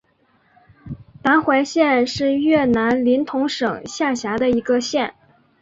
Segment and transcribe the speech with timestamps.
[1.21, 5.13] 达怀县是越南林同省下辖的一个县。